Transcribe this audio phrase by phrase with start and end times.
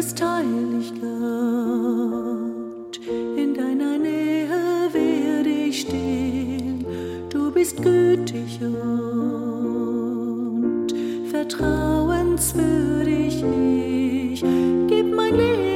[0.00, 2.96] Bist heilig, Gott.
[3.36, 6.86] In deiner Nähe werde ich stehen.
[7.28, 8.86] Du bist gütig und
[11.30, 13.44] vertrauenswürdig.
[14.32, 14.42] Ich
[14.88, 15.69] gib mein Leben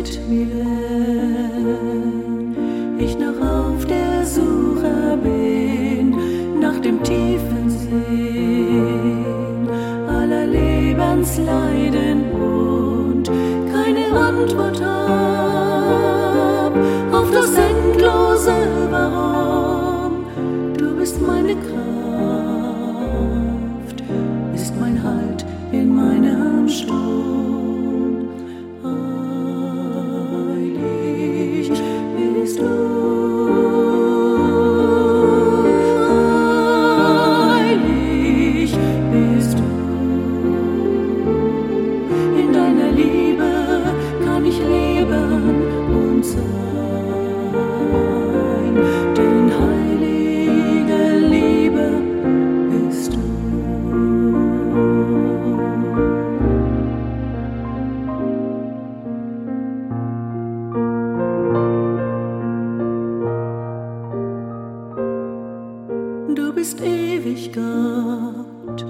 [0.00, 0.64] mit mir,
[2.98, 6.16] ich noch auf der Suche bin
[6.58, 9.26] nach dem tiefen Sinn
[10.08, 13.30] aller Lebensleiden und
[13.72, 16.72] keine Antwort hab
[17.12, 18.54] auf das endlose
[18.90, 20.24] Warum.
[20.78, 21.76] Du bist meine Kraft,
[24.52, 27.59] bist mein Halt in meinem Sturm.
[32.60, 32.99] You.
[66.40, 68.80] Du bist ewig Gott,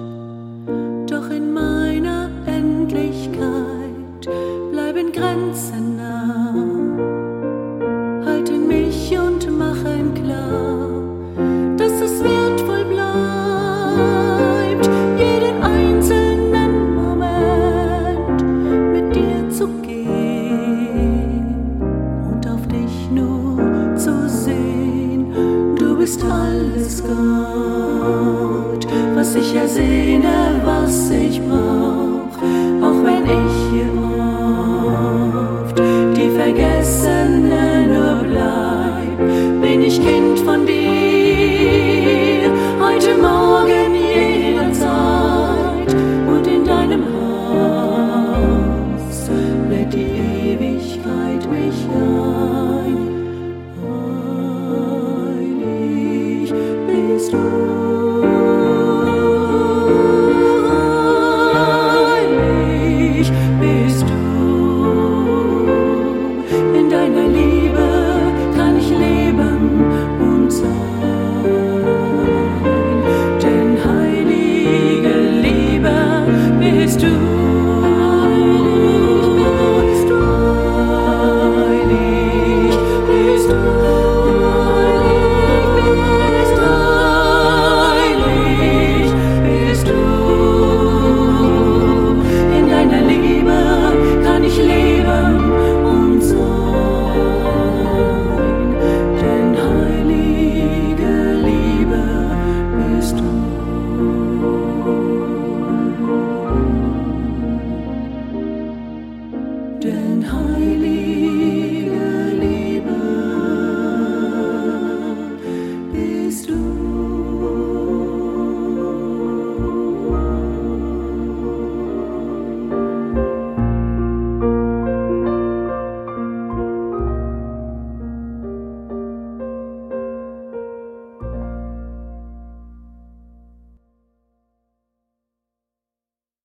[1.11, 4.29] doch in meiner Endlichkeit
[4.70, 5.80] bleiben Grenzen
[26.72, 32.36] alles Gott, was ich ersehne, was ich brauch,
[32.82, 33.50] auch wenn ich